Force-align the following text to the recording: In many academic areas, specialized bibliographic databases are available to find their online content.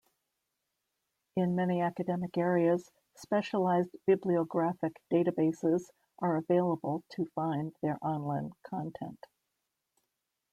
In 1.35 1.55
many 1.55 1.81
academic 1.81 2.35
areas, 2.35 2.89
specialized 3.15 3.95
bibliographic 4.07 4.99
databases 5.13 5.91
are 6.17 6.37
available 6.37 7.03
to 7.11 7.25
find 7.35 7.75
their 7.83 7.99
online 8.01 8.53
content. 8.65 9.23